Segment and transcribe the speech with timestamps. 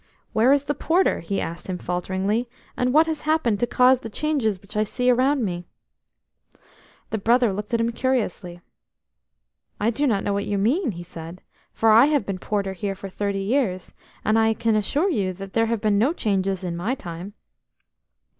[0.33, 4.09] "Where is the porter?" he asked him falteringly, "and what has happened to cause the
[4.09, 5.67] changes which I see around me?"
[7.11, 8.61] The Brother looked at him curiously.
[9.79, 12.95] "I do not know what you mean," he said, "for I have been porter here
[12.95, 13.93] for thirty years,
[14.25, 17.33] and I can assure you that there have been no changes in my time."